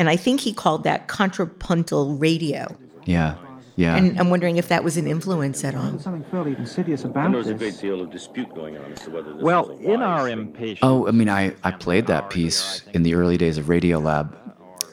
[0.00, 2.74] And I think he called that contrapuntal radio.
[3.04, 3.36] Yeah.
[3.76, 3.96] Yeah.
[3.96, 5.98] And I'm wondering if that was an influence at all.
[5.98, 9.10] something fairly insidious about And there's a great deal of dispute going on as to
[9.10, 10.80] whether this Well, was a in our impatience.
[10.82, 14.34] Oh, I mean, I, I played that piece in the early days of Radiolab.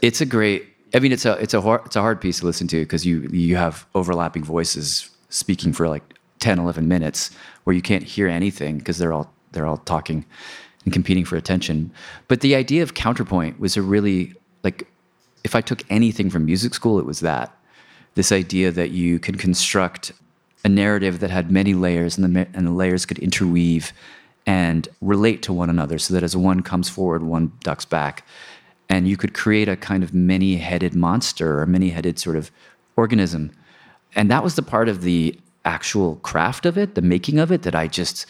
[0.01, 0.67] It's a great.
[0.93, 3.05] I mean, it's a it's a hard, it's a hard piece to listen to because
[3.05, 6.03] you you have overlapping voices speaking for like
[6.39, 7.31] 10, 11 minutes
[7.63, 10.25] where you can't hear anything because they're all they're all talking
[10.83, 11.91] and competing for attention.
[12.27, 14.87] But the idea of counterpoint was a really like
[15.47, 17.57] if I took anything from music school, it was that
[18.15, 20.12] this idea that you can construct
[20.65, 23.93] a narrative that had many layers and the, and the layers could interweave
[24.45, 28.27] and relate to one another so that as one comes forward, one ducks back.
[28.89, 32.51] And you could create a kind of many headed monster or many headed sort of
[32.97, 33.51] organism.
[34.15, 37.62] And that was the part of the actual craft of it, the making of it,
[37.62, 38.25] that I just,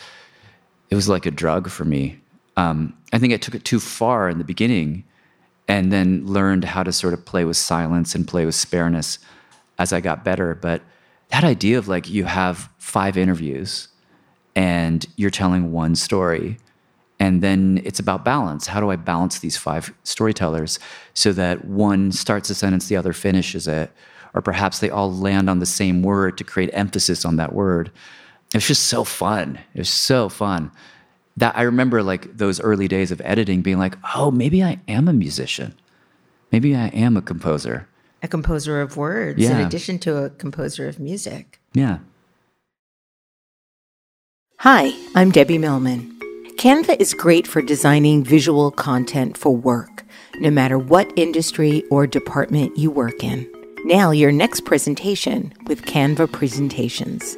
[0.91, 2.19] it was like a drug for me.
[2.57, 5.03] Um, I think I took it too far in the beginning
[5.67, 9.19] and then learned how to sort of play with silence and play with spareness
[9.77, 10.55] as I got better.
[10.55, 10.81] But
[11.29, 13.89] that idea of like you have five interviews
[14.55, 16.57] and you're telling one story,
[17.19, 18.67] and then it's about balance.
[18.67, 20.79] How do I balance these five storytellers
[21.13, 23.91] so that one starts a sentence, the other finishes it,
[24.33, 27.91] or perhaps they all land on the same word to create emphasis on that word?
[28.53, 29.59] it was just so fun.
[29.73, 30.71] It was so fun.
[31.37, 35.07] That I remember like those early days of editing being like, oh, maybe I am
[35.07, 35.75] a musician.
[36.51, 37.87] Maybe I am a composer.
[38.23, 41.59] A composer of words in addition to a composer of music.
[41.73, 41.99] Yeah.
[44.61, 46.17] Hi, I'm Debbie Millman.
[46.57, 50.03] Canva is great for designing visual content for work,
[50.39, 53.47] no matter what industry or department you work in.
[53.85, 57.37] Now, your next presentation with Canva Presentations.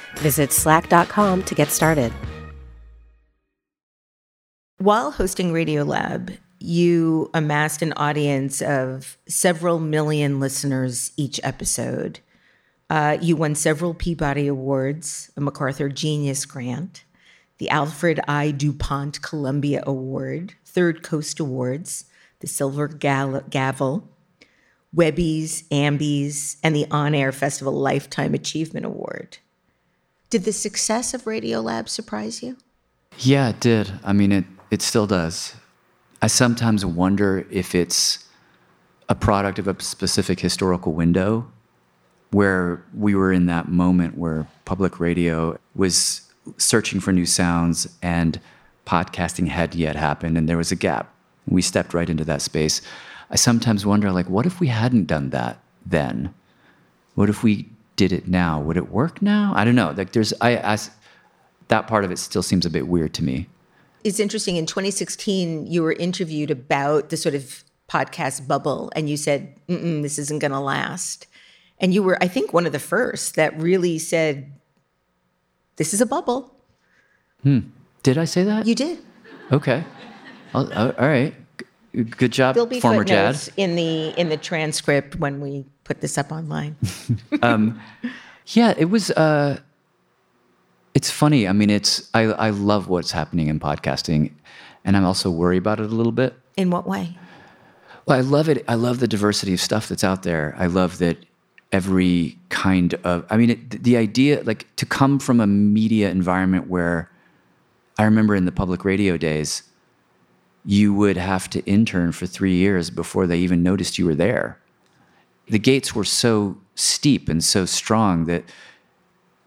[0.17, 2.13] Visit slack.com to get started.
[4.77, 12.19] While hosting Radiolab, you amassed an audience of several million listeners each episode.
[12.89, 17.03] Uh, you won several Peabody Awards, a MacArthur Genius Grant,
[17.57, 18.51] the Alfred I.
[18.51, 22.05] DuPont Columbia Award, Third Coast Awards,
[22.39, 24.09] the Silver Gavel,
[24.93, 29.37] Webby's, Ambies, and the On Air Festival Lifetime Achievement Award.
[30.31, 32.55] Did the success of Radiolab surprise you?
[33.19, 33.91] Yeah, it did.
[34.01, 35.55] I mean, it, it still does.
[36.21, 38.25] I sometimes wonder if it's
[39.09, 41.51] a product of a specific historical window
[42.29, 46.21] where we were in that moment where public radio was
[46.57, 48.39] searching for new sounds and
[48.87, 51.13] podcasting had yet happened and there was a gap.
[51.45, 52.81] We stepped right into that space.
[53.29, 56.33] I sometimes wonder like what if we hadn't done that then?
[57.15, 57.67] What if we
[58.01, 58.59] did it now?
[58.59, 59.53] Would it work now?
[59.55, 59.93] I don't know.
[59.95, 60.77] Like there's I, I
[61.67, 63.47] that part of it still seems a bit weird to me.
[64.03, 64.55] It's interesting.
[64.57, 70.01] In 2016, you were interviewed about the sort of podcast bubble, and you said, Mm-mm,
[70.01, 71.27] "This isn't going to last."
[71.77, 74.51] And you were, I think, one of the first that really said,
[75.75, 76.55] "This is a bubble."
[77.43, 77.59] Hmm.
[78.01, 78.65] Did I say that?
[78.65, 78.97] You did.
[79.51, 79.83] Okay.
[80.55, 81.35] I'll- uh, all right.
[81.93, 83.37] Good job, There'll be former Jad.
[83.57, 86.75] in the in the transcript when we put this up online.
[88.53, 89.11] Yeah, it was.
[89.11, 89.59] Uh,
[90.93, 91.47] it's funny.
[91.47, 92.09] I mean, it's.
[92.13, 94.31] I I love what's happening in podcasting,
[94.83, 96.33] and I'm also worried about it a little bit.
[96.57, 97.17] in what way?
[98.05, 98.65] Well, I love it.
[98.67, 100.55] I love the diversity of stuff that's out there.
[100.57, 101.17] I love that
[101.71, 103.25] every kind of.
[103.29, 107.09] I mean, it, the idea, like, to come from a media environment where
[107.97, 109.63] I remember in the public radio days,
[110.65, 114.57] you would have to intern for three years before they even noticed you were there.
[115.51, 118.43] The gates were so steep and so strong that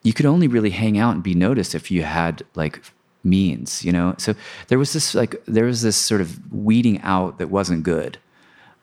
[0.02, 2.82] you could only really hang out and be noticed if you had like
[3.24, 4.14] means, you know?
[4.18, 4.34] So
[4.68, 8.18] there was this like there was this sort of weeding out that wasn't good.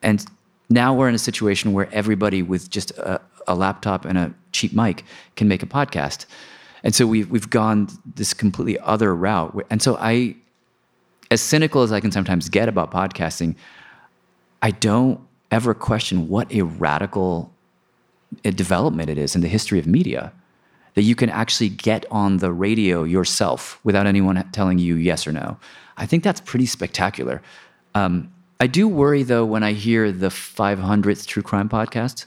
[0.01, 0.25] And
[0.69, 4.73] now we're in a situation where everybody with just a, a laptop and a cheap
[4.73, 5.03] mic
[5.36, 6.25] can make a podcast.
[6.84, 9.65] And so we've we've gone this completely other route.
[9.69, 10.36] And so I
[11.29, 13.55] as cynical as I can sometimes get about podcasting,
[14.63, 15.19] I don't
[15.51, 17.51] ever question what a radical
[18.45, 20.31] uh, development it is in the history of media
[20.93, 25.31] that you can actually get on the radio yourself without anyone telling you yes or
[25.31, 25.57] no.
[25.97, 27.41] I think that's pretty spectacular.
[27.95, 32.25] Um, I do worry though when I hear the 500th true crime podcast.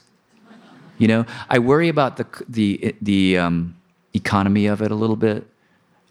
[0.97, 3.75] You know, I worry about the the the um,
[4.13, 5.45] economy of it a little bit,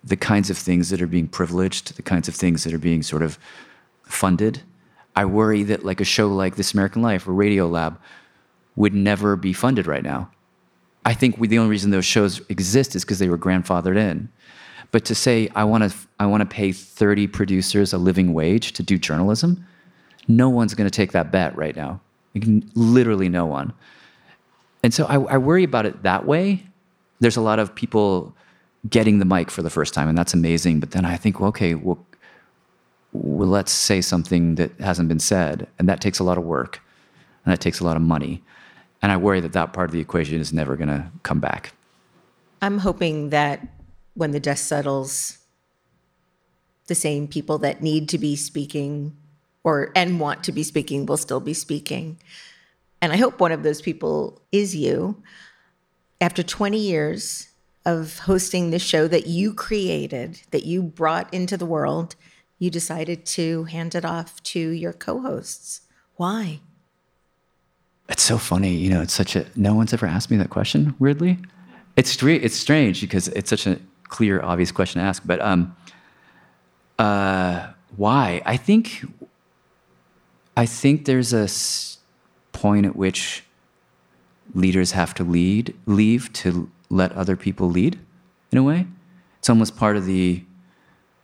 [0.03, 3.03] the kinds of things that are being privileged, the kinds of things that are being
[3.03, 3.38] sort of
[4.03, 4.61] funded.
[5.16, 7.96] I worry that like a show like This American Life or Radiolab
[8.77, 10.31] would never be funded right now.
[11.05, 14.29] I think we, the only reason those shows exist is because they were grandfathered in.
[14.90, 18.72] But to say I want to I want to pay 30 producers a living wage
[18.72, 19.66] to do journalism,
[20.29, 22.00] no one's going to take that bet right now.
[22.74, 23.72] Literally no one.
[24.83, 26.65] And so I, I worry about it that way.
[27.21, 28.35] There's a lot of people
[28.88, 30.79] getting the mic for the first time, and that's amazing.
[30.79, 32.04] But then I think, well, okay, well,
[33.15, 36.83] well, let's say something that hasn't been said, and that takes a lot of work,
[37.44, 38.42] and that takes a lot of money.
[39.00, 41.75] and I worry that that part of the equation is never going to come back.
[42.62, 43.60] I'm hoping that
[44.15, 45.38] when the dust settles,
[46.87, 49.15] the same people that need to be speaking
[49.62, 52.19] or and want to be speaking will still be speaking.
[53.02, 55.23] And I hope one of those people is you.
[56.21, 57.48] After 20 years
[57.85, 62.17] of hosting this show that you created, that you brought into the world,
[62.65, 65.83] you decided to hand it off to your co-hosts.
[66.17, 66.60] Why?
[68.08, 69.02] It's so funny, you know.
[69.02, 70.94] It's such a no one's ever asked me that question.
[70.98, 71.38] Weirdly,
[71.96, 75.23] it's it's strange because it's such a clear, obvious question to ask.
[75.27, 75.77] But um,
[76.98, 78.40] uh, why?
[78.46, 79.04] I think
[80.56, 81.48] I think there's a
[82.52, 83.44] point at which
[84.54, 87.98] leaders have to lead, leave to let other people lead.
[88.52, 88.87] In a way,
[89.38, 90.44] it's almost part of the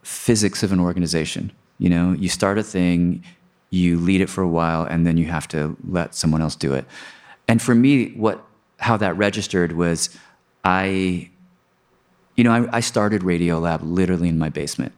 [0.03, 1.53] physics of an organization.
[1.79, 3.25] You know, you start a thing,
[3.71, 6.75] you lead it for a while, and then you have to let someone else do
[6.75, 6.85] it.
[7.49, 8.45] And for me, what
[8.79, 10.11] how that registered was
[10.65, 11.31] I,
[12.37, 14.93] you know, I, I started Radiolab literally in my basement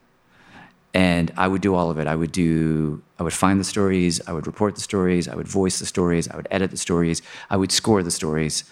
[0.95, 2.07] and I would do all of it.
[2.07, 5.49] I would do, I would find the stories, I would report the stories, I would
[5.49, 8.65] voice the stories, I would edit the stories, I would score the stories.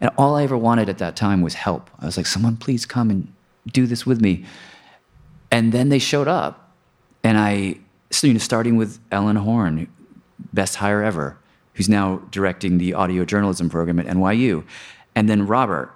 [0.00, 1.90] And all I ever wanted at that time was help.
[2.00, 3.32] I was like, someone please come and
[3.72, 4.44] do this with me.
[5.52, 6.74] And then they showed up.
[7.22, 7.78] And I,
[8.10, 9.86] so, you know, starting with Ellen Horne,
[10.52, 11.38] best hire ever,
[11.74, 14.64] who's now directing the audio journalism program at NYU.
[15.14, 15.94] And then Robert,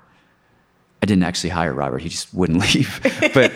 [1.03, 1.99] I didn't actually hire Robert.
[1.99, 3.01] He just wouldn't leave.
[3.35, 3.53] but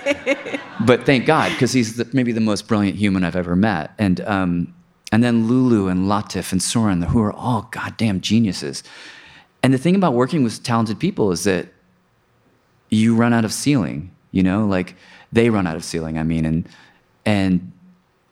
[0.87, 3.93] but thank God because he's the, maybe the most brilliant human I've ever met.
[3.99, 4.75] And um,
[5.13, 8.83] and then Lulu and Latif and Soren, who are all goddamn geniuses.
[9.63, 11.69] And the thing about working with talented people is that
[12.89, 14.15] you run out of ceiling.
[14.33, 14.95] You know, like
[15.33, 16.19] they run out of ceiling.
[16.19, 16.69] I mean, and
[17.25, 17.73] and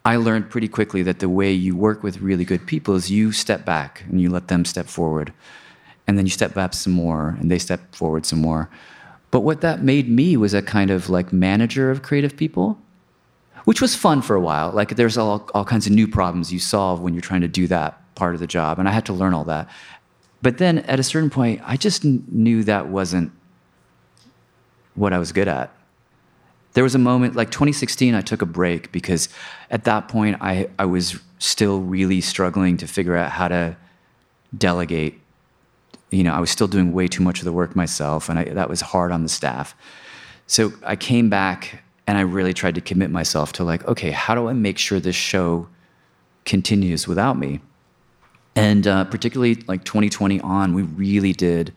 [0.05, 3.33] I learned pretty quickly that the way you work with really good people is you
[3.33, 5.33] step back and you let them step forward,
[6.07, 8.71] and then you step back some more, and they step forward some more
[9.31, 12.79] but what that made me was a kind of like manager of creative people,
[13.65, 14.71] which was fun for a while.
[14.71, 17.67] Like there's all, all kinds of new problems you solve when you're trying to do
[17.67, 18.79] that part of the job.
[18.79, 19.69] And I had to learn all that.
[20.41, 23.33] But then at a certain point, I just knew that wasn't
[24.95, 25.75] what I was good at.
[26.75, 29.29] There was a moment, like 2016, I took a break because
[29.71, 33.77] at that point I, I was still really struggling to figure out how to
[34.57, 35.21] delegate
[36.11, 38.45] you know, I was still doing way too much of the work myself, and I,
[38.45, 39.75] that was hard on the staff.
[40.47, 44.35] So I came back and I really tried to commit myself to like, okay, how
[44.35, 45.69] do I make sure this show
[46.47, 47.61] continues without me?
[48.57, 51.75] And uh, particularly like 2020 on, we really did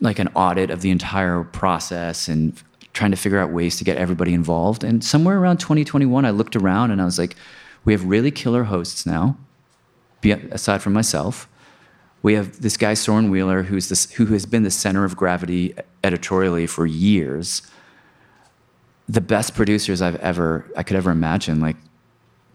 [0.00, 2.60] like an audit of the entire process and
[2.92, 4.84] trying to figure out ways to get everybody involved.
[4.84, 7.36] And somewhere around 2021, I looked around and I was like,
[7.84, 9.36] we have really killer hosts now,
[10.22, 11.48] aside from myself
[12.22, 15.74] we have this guy Soren Wheeler, who's this, who has been the center of gravity
[16.04, 17.62] editorially for years.
[19.08, 21.60] The best producers I've ever I could ever imagine.
[21.60, 21.76] Like,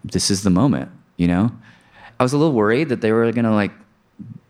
[0.06, 1.52] this is the moment, you know.
[2.20, 3.72] I was a little worried that they were gonna like,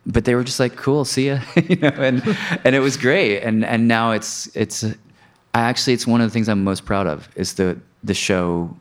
[0.06, 2.22] but they were just like, "Cool, see ya," you know, and
[2.64, 3.40] and it was great.
[3.40, 4.84] And and now it's it's,
[5.58, 8.76] I actually it's one of the things I'm most proud of is the the show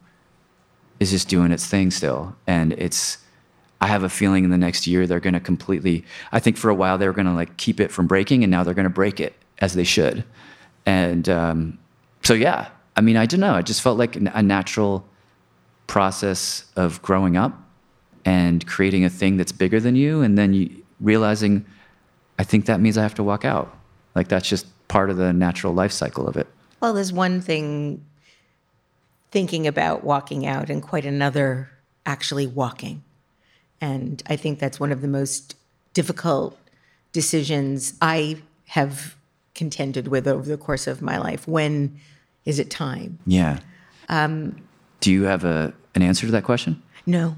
[0.99, 3.17] is just doing its thing still, and it's
[3.81, 6.05] I have a feeling in the next year they're going to completely.
[6.31, 8.51] I think for a while they were going to like keep it from breaking, and
[8.51, 10.23] now they're going to break it as they should.
[10.85, 11.79] And um,
[12.21, 13.55] so yeah, I mean, I don't know.
[13.55, 15.03] I just felt like a natural
[15.87, 17.59] process of growing up
[18.23, 21.65] and creating a thing that's bigger than you, and then you realizing,
[22.37, 23.75] I think that means I have to walk out.
[24.13, 26.45] Like that's just part of the natural life cycle of it.
[26.79, 28.05] Well, there's one thing
[29.31, 31.69] thinking about walking out, and quite another
[32.05, 33.03] actually walking.
[33.81, 35.55] And I think that's one of the most
[35.93, 36.57] difficult
[37.11, 39.15] decisions I have
[39.53, 41.47] contended with over the course of my life.
[41.47, 41.99] When
[42.45, 43.19] is it time?
[43.25, 43.59] Yeah.
[44.09, 44.55] Um,
[45.01, 46.81] Do you have a, an answer to that question?
[47.05, 47.35] No.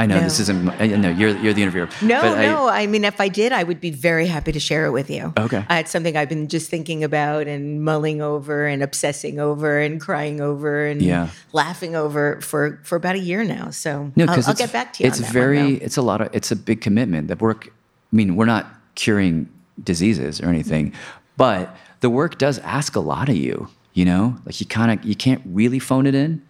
[0.00, 0.22] I know no.
[0.22, 0.64] this isn't.
[0.64, 1.88] No, you're you're the interviewer.
[2.00, 2.66] No, no.
[2.66, 5.10] I, I, mean, if I did, I would be very happy to share it with
[5.10, 5.32] you.
[5.38, 5.58] Okay.
[5.58, 10.00] Uh, it's something I've been just thinking about and mulling over and obsessing over and
[10.00, 11.28] crying over and yeah.
[11.52, 13.70] laughing over for for about a year now.
[13.70, 15.08] So no, I'll, I'll get back to you.
[15.08, 15.58] It's very.
[15.58, 16.30] One, it's a lot of.
[16.32, 17.28] It's a big commitment.
[17.28, 17.68] The work.
[17.68, 19.48] I mean, we're not curing
[19.82, 20.94] diseases or anything,
[21.36, 23.68] but the work does ask a lot of you.
[23.92, 26.42] You know, like you kind of you can't really phone it in.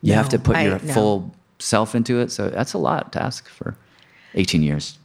[0.00, 1.34] You no, have to put your I, full
[1.64, 2.30] self into it.
[2.30, 3.76] So that's a lot to ask for
[4.34, 4.98] 18 years.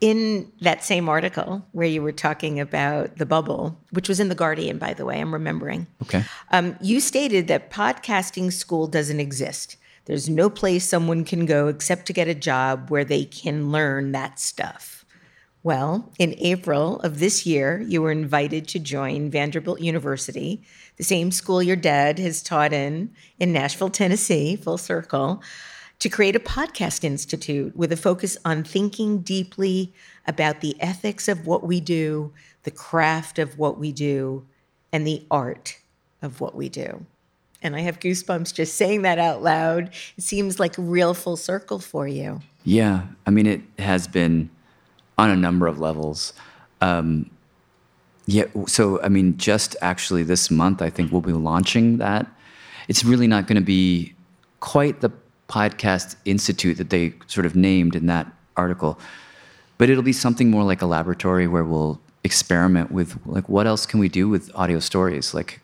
[0.00, 4.34] In that same article where you were talking about the bubble, which was in The
[4.34, 5.86] Guardian, by the way, I'm remembering.
[6.02, 6.24] Okay.
[6.50, 9.76] Um, you stated that podcasting school doesn't exist.
[10.04, 14.12] There's no place someone can go except to get a job where they can learn
[14.12, 14.95] that stuff.
[15.66, 20.62] Well, in April of this year, you were invited to join Vanderbilt University,
[20.96, 23.10] the same school your dad has taught in
[23.40, 25.42] in Nashville, Tennessee, full circle,
[25.98, 29.92] to create a podcast institute with a focus on thinking deeply
[30.28, 34.46] about the ethics of what we do, the craft of what we do,
[34.92, 35.80] and the art
[36.22, 37.04] of what we do.
[37.60, 39.90] And I have goosebumps just saying that out loud.
[40.16, 42.40] It seems like real full circle for you.
[42.62, 43.02] Yeah.
[43.26, 44.48] I mean, it has been
[45.18, 46.32] on a number of levels.
[46.80, 47.30] Um,
[48.26, 52.26] yeah, so I mean, just actually this month, I think we'll be launching that.
[52.88, 54.14] It's really not going to be
[54.60, 55.10] quite the
[55.48, 58.98] podcast institute that they sort of named in that article,
[59.78, 63.86] but it'll be something more like a laboratory where we'll experiment with like what else
[63.86, 65.60] can we do with audio stories, like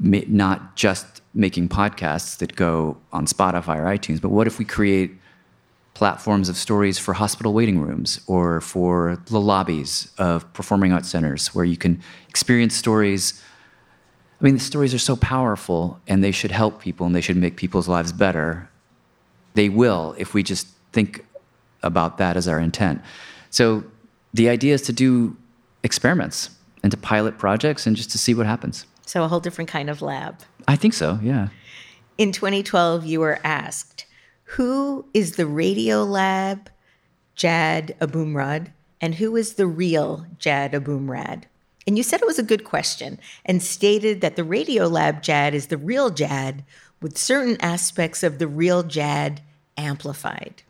[0.00, 5.12] not just making podcasts that go on Spotify or iTunes, but what if we create
[5.94, 11.54] platforms of stories for hospital waiting rooms or for the lobbies of performing arts centers
[11.54, 13.42] where you can experience stories.
[14.40, 17.36] I mean, the stories are so powerful and they should help people and they should
[17.36, 18.68] make people's lives better.
[19.54, 21.24] They will if we just think
[21.82, 23.02] about that as our intent.
[23.50, 23.84] So
[24.32, 25.36] the idea is to do
[25.82, 26.50] experiments
[26.82, 28.86] and to pilot projects and just to see what happens.
[29.04, 30.40] So a whole different kind of lab.
[30.66, 31.48] I think so, yeah.
[32.18, 34.06] In 2012, you were asked
[34.56, 36.66] who is the Radiolab
[37.34, 41.44] Jad Abumrad and who is the real Jad Abumrad?
[41.86, 45.68] And you said it was a good question and stated that the Radiolab Jad is
[45.68, 46.64] the real Jad
[47.00, 49.40] with certain aspects of the real Jad
[49.78, 50.62] amplified.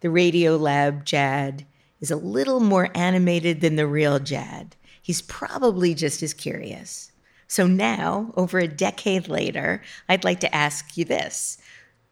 [0.00, 1.64] The Radiolab Jad
[2.00, 4.74] is a little more animated than the real Jad.
[5.00, 7.12] He's probably just as curious.
[7.46, 11.58] So now, over a decade later, I'd like to ask you this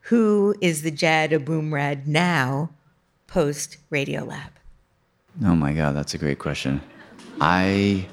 [0.03, 2.71] who is the Jad Abumrad now
[3.27, 4.51] post Radiolab?
[5.45, 6.81] Oh my God, that's a great question.
[7.41, 8.07] I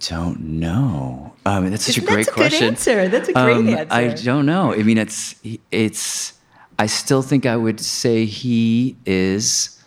[0.00, 1.34] don't know.
[1.44, 2.60] Um, that's such Isn't a great that's a question.
[2.60, 3.08] Good answer.
[3.08, 3.94] That's a great um, answer.
[3.94, 4.72] I don't know.
[4.72, 5.34] I mean, it's
[5.70, 6.34] it's.
[6.78, 9.82] I still think I would say he is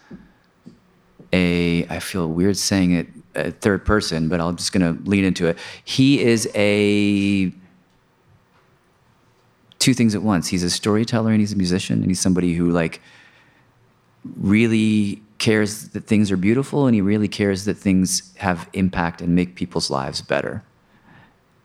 [1.32, 1.86] a.
[1.88, 5.48] I feel weird saying it a third person, but I'm just going to lean into
[5.48, 5.58] it.
[5.84, 7.52] He is a
[9.86, 10.48] two things at once.
[10.48, 13.02] He's a storyteller and he's a musician and he's somebody who like
[14.36, 19.36] really cares that things are beautiful and he really cares that things have impact and
[19.36, 20.64] make people's lives better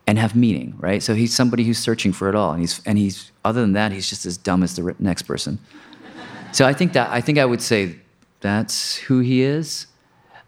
[0.07, 1.03] and have meaning, right?
[1.03, 3.91] So he's somebody who's searching for it all and he's and he's other than that
[3.91, 5.59] he's just as dumb as the next person.
[6.53, 7.97] So I think that I think I would say
[8.41, 9.87] that's who he is.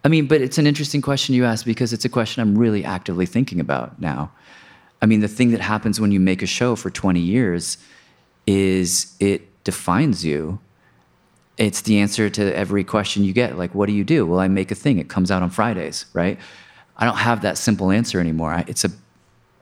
[0.03, 2.85] I mean, but it's an interesting question you ask because it's a question I'm really
[2.85, 4.31] actively thinking about now.
[5.03, 7.77] I mean, the thing that happens when you make a show for 20 years
[8.47, 10.59] is it defines you.
[11.57, 13.57] It's the answer to every question you get.
[13.57, 14.25] Like, what do you do?
[14.25, 14.99] Well, I make a thing.
[14.99, 16.39] It comes out on Fridays, right?
[16.95, 18.63] I don't have that simple answer anymore.
[18.65, 18.91] It's a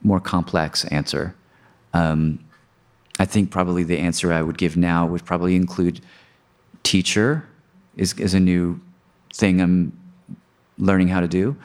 [0.03, 1.33] more complex answer.
[1.95, 2.45] Um,
[3.17, 6.01] I think probably the answer I would give now would probably include
[6.83, 7.47] teacher
[7.97, 8.79] is, is a new
[9.33, 9.97] thing I'm
[10.77, 11.57] learning how to do.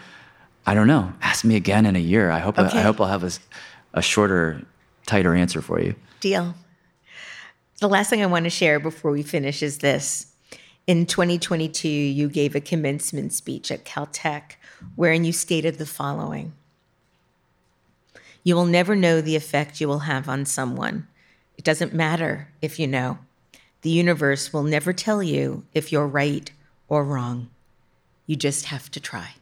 [0.67, 1.13] I don't know.
[1.23, 2.31] Ask me again in a year.
[2.31, 2.77] I hope Okay.
[2.77, 3.31] I, I hope I'll have a,
[3.95, 4.63] a shorter,
[5.07, 5.95] tighter answer for you.
[6.21, 6.55] Deal.
[7.81, 10.33] The last thing I want to share before we finish is this.
[10.87, 14.53] In 2022, you gave a commencement speech at Caltech
[14.95, 16.53] wherein you stated the following
[18.45, 21.07] You will never know the effect you will have on someone.
[21.59, 23.19] It doesn't matter if you know.
[23.83, 26.51] The universe will never tell you if you're right
[26.89, 27.51] or wrong.
[28.27, 29.35] You just have to try.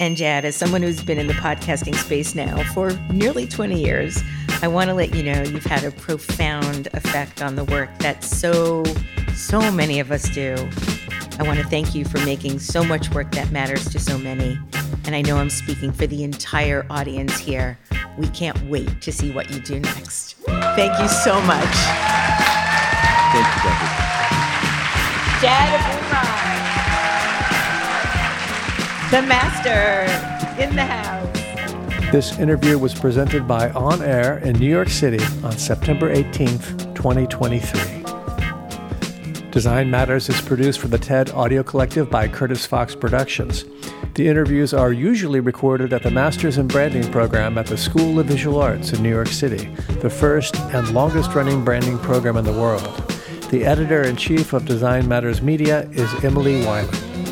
[0.00, 4.22] And Jad, as someone who's been in the podcasting space now for nearly 20 years,
[4.62, 8.24] I want to let you know you've had a profound effect on the work that
[8.24, 8.82] so,
[9.34, 10.54] so many of us do.
[11.38, 14.58] I want to thank you for making so much work that matters to so many.
[15.04, 17.78] And I know I'm speaking for the entire audience here.
[18.16, 20.32] We can't wait to see what you do next.
[20.46, 21.76] Thank you so much.
[23.32, 24.06] Thank you, Debbie.
[25.42, 25.99] Jad
[29.10, 30.04] the master
[30.62, 32.12] in the house.
[32.12, 38.04] This interview was presented by On Air in New York City on September 18th, 2023.
[39.50, 43.64] Design Matters is produced for the TED Audio Collective by Curtis Fox Productions.
[44.14, 48.26] The interviews are usually recorded at the Masters in Branding program at the School of
[48.26, 52.52] Visual Arts in New York City, the first and longest running branding program in the
[52.52, 52.84] world.
[53.50, 57.29] The editor in chief of Design Matters Media is Emily Weiland.